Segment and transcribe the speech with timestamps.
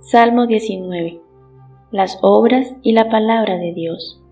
[0.00, 1.20] Salmo 19.
[1.90, 4.22] Las obras y la palabra de Dios.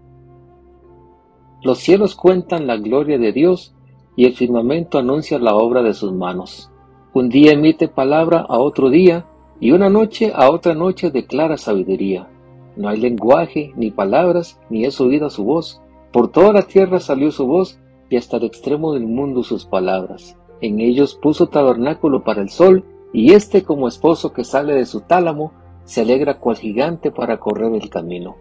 [1.61, 3.75] Los cielos cuentan la gloria de Dios
[4.14, 6.71] y el firmamento anuncia la obra de sus manos.
[7.12, 9.27] Un día emite palabra a otro día
[9.61, 12.29] y una noche a otra noche declara sabiduría.
[12.77, 15.83] No hay lenguaje, ni palabras, ni es oída su voz.
[16.12, 17.79] Por toda la tierra salió su voz
[18.09, 20.39] y hasta el extremo del mundo sus palabras.
[20.61, 25.00] En ellos puso tabernáculo para el sol, y éste como esposo que sale de su
[25.00, 25.53] tálamo,
[25.86, 28.36] se alegra cual gigante para correr el camino.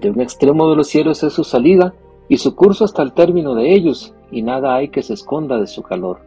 [0.00, 1.94] De un extremo de los cielos es su salida,
[2.28, 5.66] y su curso hasta el término de ellos, y nada hay que se esconda de
[5.66, 6.20] su calor.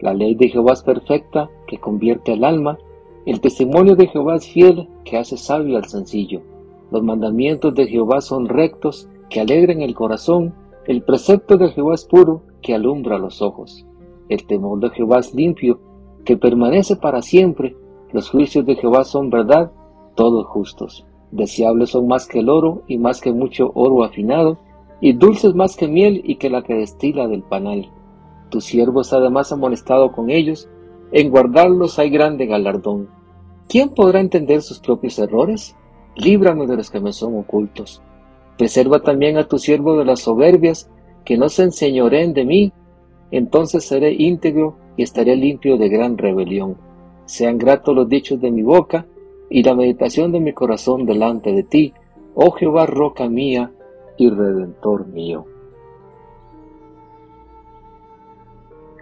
[0.00, 2.78] La ley de Jehová es perfecta, que convierte al alma,
[3.24, 6.42] el testimonio de Jehová es fiel, que hace sabio al sencillo.
[6.90, 10.54] Los mandamientos de Jehová son rectos, que alegran el corazón,
[10.86, 13.86] el precepto de Jehová es puro, que alumbra los ojos.
[14.28, 15.78] El temor de Jehová es limpio,
[16.24, 17.76] que permanece para siempre.
[18.12, 19.70] Los juicios de Jehová son verdad,
[20.14, 21.06] todos justos.
[21.30, 24.58] Deseables son más que el oro y más que mucho oro afinado,
[25.00, 27.90] y dulces más que miel y que la que destila del panal.
[28.50, 30.68] Tus siervos además amonestado con ellos,
[31.10, 33.08] en guardarlos hay grande galardón.
[33.68, 35.76] ¿Quién podrá entender sus propios errores?
[36.14, 38.02] Líbrame de los que me son ocultos.
[38.58, 40.90] Preserva también a tu siervo de las soberbias,
[41.24, 42.72] que no se enseñoreen de mí,
[43.30, 46.76] entonces seré íntegro y estaré limpio de gran rebelión.
[47.24, 49.06] Sean gratos los dichos de mi boca
[49.52, 51.92] y la meditación de mi corazón delante de ti,
[52.34, 53.70] oh Jehová, roca mía
[54.16, 55.44] y redentor mío.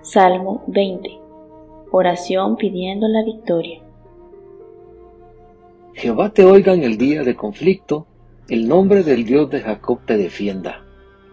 [0.02, 1.08] Salmo 20.
[1.92, 3.80] Oración pidiendo la victoria.
[5.94, 8.08] Jehová te oiga en el día de conflicto,
[8.48, 10.84] el nombre del Dios de Jacob te defienda,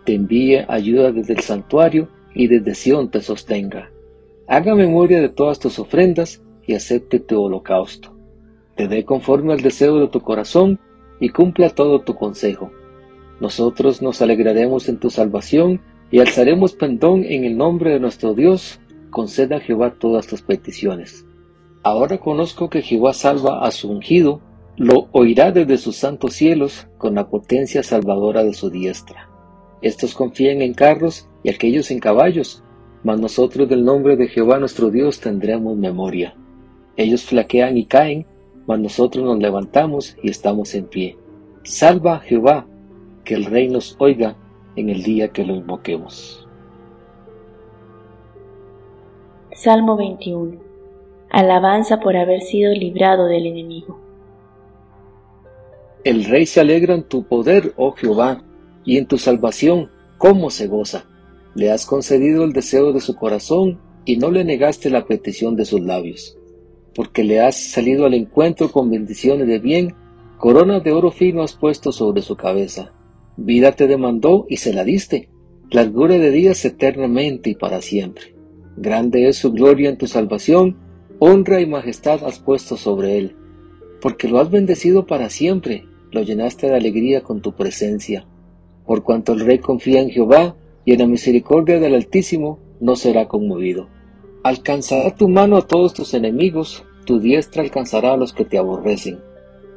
[0.06, 3.90] te envíe ayuda desde el santuario y desde Sión te sostenga.
[4.46, 8.17] Haga memoria de todas tus ofrendas y acepte tu holocausto.
[8.78, 10.80] Te dé conforme al deseo de tu corazón
[11.20, 12.72] y cumpla todo tu consejo.
[13.42, 15.82] Nosotros nos alegraremos en tu salvación
[16.12, 18.80] y alzaremos pendón en el nombre de nuestro Dios.
[19.10, 21.26] Conceda a Jehová todas tus peticiones.
[21.84, 24.42] Ahora conozco que Jehová salva a su ungido
[24.78, 29.28] lo oirá desde sus santos cielos con la potencia salvadora de su diestra.
[29.82, 32.64] Estos confían en carros y aquellos en caballos,
[33.04, 36.36] mas nosotros del nombre de Jehová nuestro Dios tendremos memoria.
[36.96, 38.28] Ellos flaquean y caen,
[38.68, 41.18] mas nosotros nos levantamos y estamos en pie.
[41.64, 42.68] Salva Jehová,
[43.24, 44.36] que el rey nos oiga
[44.76, 46.48] en el día que lo invoquemos.
[49.54, 50.60] Salmo 21.
[51.30, 54.00] Alabanza por haber sido librado del enemigo.
[56.04, 58.44] El rey se alegra en tu poder, oh Jehová,
[58.86, 61.06] y en tu salvación, cómo se goza.
[61.56, 65.66] Le has concedido el deseo de su corazón y no le negaste la petición de
[65.66, 66.38] sus labios.
[66.98, 69.94] Porque le has salido al encuentro con bendiciones de bien,
[70.40, 72.92] corona de oro fino has puesto sobre su cabeza.
[73.38, 75.30] Vida te demandó y se la diste,
[75.70, 78.34] largura de días eternamente y para siempre.
[78.78, 80.76] Grande es su gloria en tu salvación,
[81.20, 83.36] honra y majestad has puesto sobre él,
[84.02, 88.26] porque lo has bendecido para siempre lo llenaste de alegría con tu presencia.
[88.88, 93.28] Por cuanto el rey confía en Jehová y en la misericordia del Altísimo, no será
[93.28, 93.88] conmovido.
[94.48, 99.20] Alcanzará tu mano a todos tus enemigos, tu diestra alcanzará a los que te aborrecen.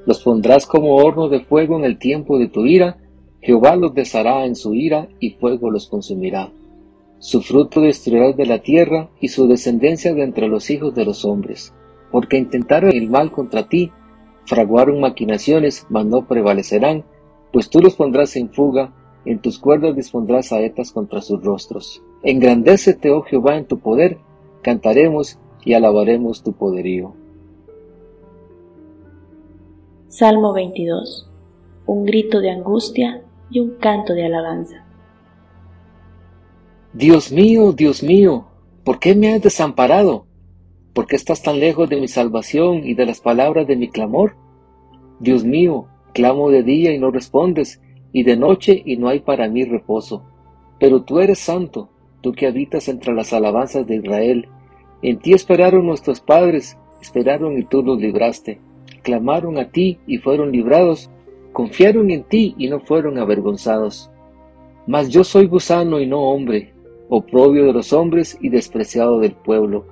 [0.06, 2.98] Los pondrás como horno de fuego en el tiempo de tu ira,
[3.40, 6.52] Jehová los deshará en su ira y fuego los consumirá.
[7.18, 11.24] Su fruto destruirás de la tierra y su descendencia de entre los hijos de los
[11.24, 11.74] hombres,
[12.12, 13.90] porque intentaron el mal contra ti,
[14.44, 17.02] fraguaron maquinaciones, mas no prevalecerán,
[17.52, 18.94] pues tú los pondrás en fuga,
[19.24, 22.04] en tus cuerdas dispondrás saetas contra sus rostros.
[22.22, 24.18] Engrandécete, oh Jehová, en tu poder,
[24.62, 27.14] cantaremos y alabaremos tu poderío.
[30.08, 31.28] Salmo 22.
[31.86, 34.84] Un grito de angustia y un canto de alabanza.
[36.92, 38.46] Dios mío, Dios mío,
[38.84, 40.26] ¿por qué me has desamparado?
[40.92, 44.34] ¿Por qué estás tan lejos de mi salvación y de las palabras de mi clamor?
[45.20, 47.80] Dios mío, clamo de día y no respondes,
[48.12, 50.24] y de noche y no hay para mí reposo.
[50.80, 54.48] Pero tú eres santo, tú que habitas entre las alabanzas de Israel.
[55.02, 58.60] En ti esperaron nuestros padres, esperaron y tú los libraste.
[59.02, 61.10] Clamaron a ti y fueron librados,
[61.52, 64.10] confiaron en ti y no fueron avergonzados.
[64.86, 66.74] Mas yo soy gusano y no hombre,
[67.08, 69.86] oprobio de los hombres y despreciado del pueblo.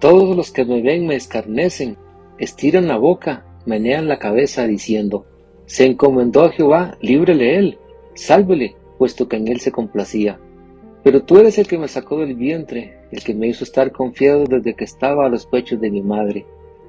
[0.00, 1.96] Todos los que me ven me escarnecen,
[2.38, 5.26] estiran la boca, menean la cabeza diciendo,
[5.66, 7.78] Se encomendó a Jehová, líbrele él,
[8.14, 10.38] sálvele, puesto que en él se complacía.
[11.06, 14.42] Pero tú eres el que me sacó del vientre, el que me hizo estar confiado
[14.42, 16.44] desde que estaba a los pechos de mi madre.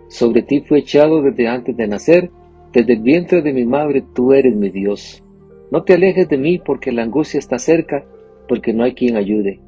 [0.08, 2.32] Sobre ti fui echado desde antes de nacer,
[2.74, 5.24] desde el vientre de mi madre tú eres mi Dios.
[5.70, 8.06] No te alejes de mí porque la angustia está cerca,
[8.48, 9.60] porque no hay quien ayude.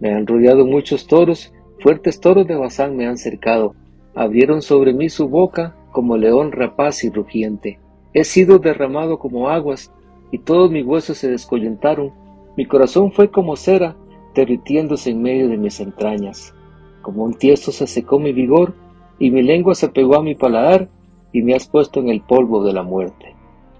[0.00, 3.76] Me han rodeado muchos toros, fuertes toros de Bazán me han cercado,
[4.16, 7.78] abrieron sobre mí su boca como león rapaz y rugiente.
[8.14, 9.92] He sido derramado como aguas,
[10.32, 12.20] y todos mis huesos se descoyuntaron.
[12.56, 13.96] Mi corazón fue como cera,
[14.34, 16.54] derritiéndose en medio de mis entrañas.
[17.00, 18.74] Como un tiesto se secó mi vigor,
[19.18, 20.88] y mi lengua se pegó a mi paladar,
[21.32, 23.34] y me has puesto en el polvo de la muerte.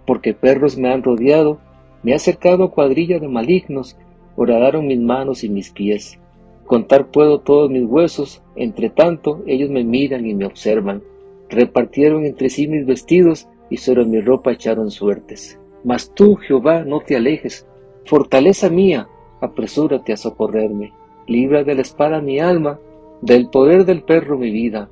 [0.07, 1.59] Porque perros me han rodeado,
[2.03, 3.97] me ha cercado cuadrilla de malignos,
[4.37, 6.19] horadaron mis manos y mis pies.
[6.67, 11.03] Contar puedo todos mis huesos, entre tanto ellos me miran y me observan.
[11.51, 15.59] Repartieron entre sí mis vestidos y sobre mi ropa echaron suertes.
[15.85, 17.67] Mas tú, Jehová, no te alejes.
[18.05, 19.09] Fortaleza mía,
[19.41, 20.93] apresúrate a socorrerme.
[21.27, 22.81] Libra de la espada mi alma,
[23.21, 24.91] del poder del perro mi vida.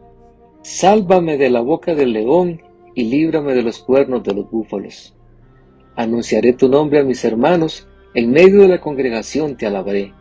[0.63, 2.63] Sálvame de la boca del león
[2.95, 5.15] y líbrame de los cuernos de los búfalos.
[5.97, 10.13] Anunciaré tu nombre a mis hermanos, en medio de la congregación te alabaré.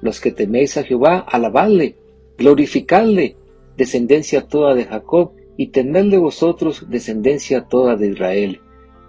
[0.00, 1.96] Los que teméis a Jehová, alabadle,
[2.36, 3.36] glorificadle,
[3.76, 8.60] descendencia toda de Jacob, y temedle vosotros, descendencia toda de Israel.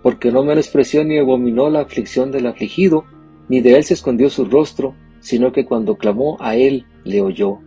[0.03, 3.05] Porque no menospreció ni abominó la aflicción del afligido,
[3.49, 7.59] ni de él se escondió su rostro, sino que cuando clamó a él, le oyó.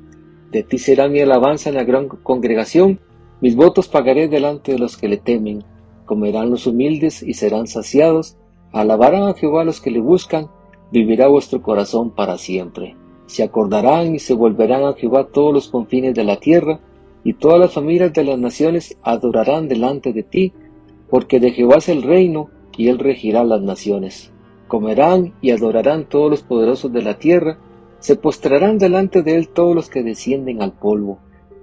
[0.50, 3.00] De ti será mi alabanza en la gran congregación,
[3.40, 5.62] mis votos pagaré delante de los que le temen.
[6.06, 8.36] Comerán los humildes y serán saciados.
[8.72, 10.48] Alabarán a Jehová los que le buscan.
[10.90, 12.96] Vivirá vuestro corazón para siempre.
[13.26, 16.80] Se acordarán y se volverán a Jehová todos los confines de la tierra,
[17.22, 20.52] y todas las familias de las naciones adorarán delante de ti,
[21.10, 24.32] porque de Jehová es el reino, y él regirá las naciones.
[24.68, 27.58] Comerán y adorarán todos los poderosos de la tierra,
[27.98, 31.18] se postrarán delante de él todos los que descienden al polvo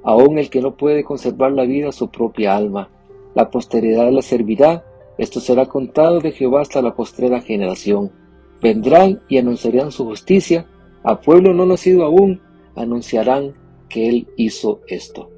[0.05, 2.89] aun el que no puede conservar la vida a su propia alma.
[3.33, 4.85] La posteridad la servirá,
[5.17, 8.11] esto será contado de Jehová hasta la postrera generación.
[8.61, 10.67] Vendrán y anunciarán su justicia,
[11.03, 12.39] a pueblo no nacido aún,
[12.75, 13.55] anunciarán
[13.89, 15.31] que Él hizo esto.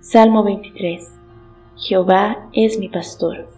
[0.00, 1.08] Salmo 23
[1.76, 3.57] Jehová es mi pastor.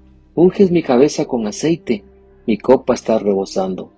[0.35, 2.03] unges mi cabeza con aceite,
[2.47, 3.91] mi copa está rebosando.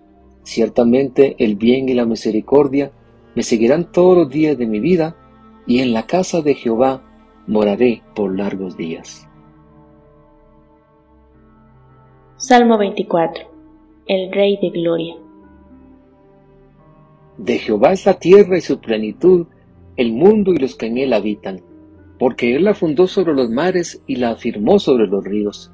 [0.43, 2.91] Ciertamente el bien y la misericordia
[3.35, 5.15] me seguirán todos los días de mi vida,
[5.65, 7.01] y en la casa de Jehová
[7.47, 9.27] moraré por largos días.
[12.37, 13.45] Salmo 24.
[14.05, 15.15] El Rey de Gloria.
[17.37, 19.47] De Jehová es la tierra y su plenitud,
[19.95, 21.61] el mundo y los que en él habitan,
[22.19, 25.71] porque él la fundó sobre los mares y la afirmó sobre los ríos.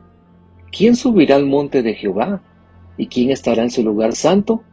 [0.72, 2.42] ¿Quién subirá al monte de Jehová?
[2.98, 4.64] ¿Y quién estará en su lugar santo?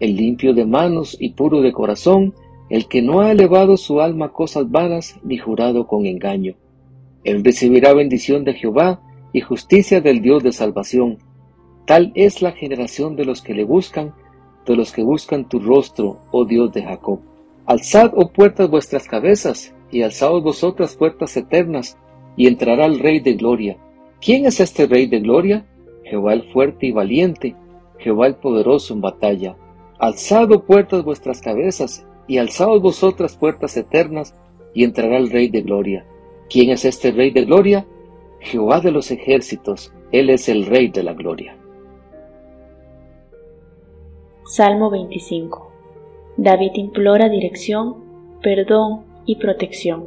[0.00, 2.34] El limpio de manos y puro de corazón,
[2.70, 6.54] el que no ha elevado su alma a cosas vanas ni jurado con engaño.
[7.24, 9.00] Él recibirá bendición de Jehová
[9.32, 11.18] y justicia del Dios de salvación.
[11.86, 14.14] Tal es la generación de los que le buscan,
[14.66, 17.20] de los que buscan tu rostro, oh Dios de Jacob.
[17.66, 21.98] Alzad, oh puertas, vuestras cabezas, y alzaos vosotras puertas eternas,
[22.36, 23.76] y entrará el Rey de Gloria.
[24.24, 25.66] ¿Quién es este Rey de Gloria?
[26.04, 27.56] Jehová el fuerte y valiente,
[27.98, 29.56] Jehová el poderoso en batalla.
[29.98, 34.32] Alzad puertas vuestras cabezas, y alzaos vosotras puertas eternas,
[34.74, 36.06] y entrará el Rey de Gloria.
[36.48, 37.84] ¿Quién es este Rey de Gloria?
[38.38, 41.56] Jehová de los ejércitos, Él es el Rey de la Gloria.
[44.44, 45.72] Salmo 25
[46.36, 47.96] David implora dirección,
[48.40, 50.06] perdón y protección.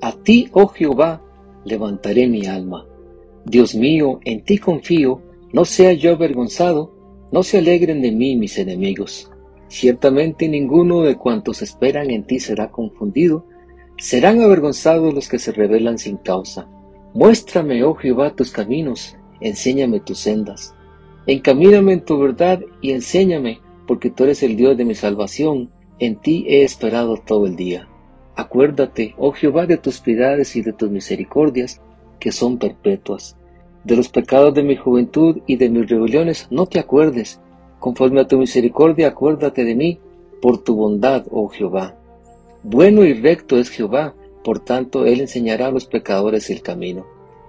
[0.00, 1.22] A ti, oh Jehová,
[1.64, 2.86] levantaré mi alma.
[3.44, 5.22] Dios mío, en ti confío,
[5.52, 6.94] no sea yo avergonzado,
[7.32, 9.30] no se alegren de mí mis enemigos.
[9.68, 13.46] Ciertamente ninguno de cuantos esperan en ti será confundido,
[13.98, 16.68] serán avergonzados los que se rebelan sin causa.
[17.14, 20.74] Muéstrame, oh Jehová, tus caminos, enséñame tus sendas.
[21.26, 26.16] Encamíname en tu verdad y enséñame, porque tú eres el Dios de mi salvación, en
[26.16, 27.87] ti he esperado todo el día.
[28.38, 31.80] Acuérdate, oh Jehová, de tus piedades y de tus misericordias,
[32.20, 33.36] que son perpetuas.
[33.82, 37.40] De los pecados de mi juventud y de mis rebeliones no te acuerdes.
[37.80, 39.98] Conforme a tu misericordia, acuérdate de mí,
[40.40, 41.96] por tu bondad, oh Jehová.
[42.62, 44.14] Bueno y recto es Jehová,
[44.44, 47.06] por tanto él enseñará a los pecadores el camino.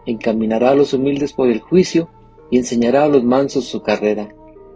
[0.07, 2.09] Encaminará a los humildes por el juicio
[2.49, 4.29] y enseñará a los mansos su carrera.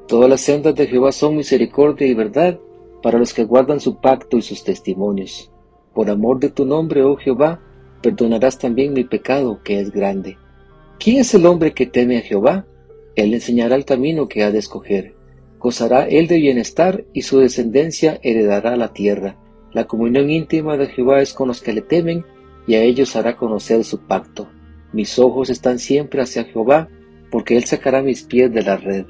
[0.08, 2.60] Todas las sendas de Jehová son misericordia y verdad
[3.02, 5.50] para los que guardan su pacto y sus testimonios.
[5.94, 7.60] Por amor de tu nombre, oh Jehová,
[8.02, 10.38] perdonarás también mi pecado, que es grande.
[11.00, 12.66] ¿Quién es el hombre que teme a Jehová?
[13.16, 15.16] Él enseñará el camino que ha de escoger.
[15.60, 19.38] Gozará él de bienestar y su descendencia heredará la tierra.
[19.72, 22.26] La comunión íntima de Jehová es con los que le temen
[22.68, 24.50] y a ellos hará conocer su pacto.
[24.92, 26.90] Mis ojos están siempre hacia Jehová,
[27.32, 29.06] porque él sacará mis pies de la red.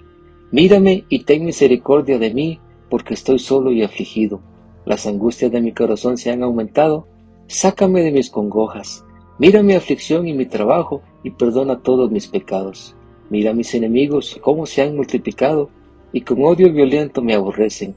[0.51, 2.59] Mírame y ten misericordia de mí,
[2.89, 4.41] porque estoy solo y afligido.
[4.85, 7.07] Las angustias de mi corazón se han aumentado.
[7.47, 9.05] Sácame de mis congojas.
[9.39, 12.95] Mira mi aflicción y mi trabajo y perdona todos mis pecados.
[13.29, 15.69] Mira mis enemigos cómo se han multiplicado
[16.11, 17.95] y con odio violento me aborrecen.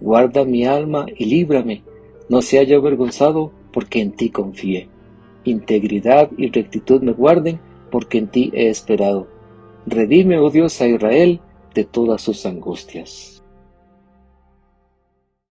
[0.00, 1.82] Guarda mi alma y líbrame.
[2.28, 4.88] No sea yo avergonzado porque en ti confié.
[5.44, 9.26] Integridad y rectitud me guarden porque en ti he esperado.
[9.86, 11.40] Redime, oh Dios, a Israel
[11.74, 13.35] de todas sus angustias.